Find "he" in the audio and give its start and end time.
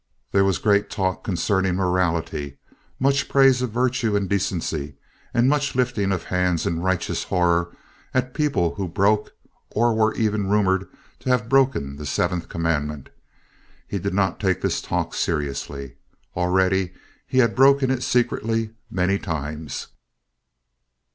13.87-13.99, 17.27-17.37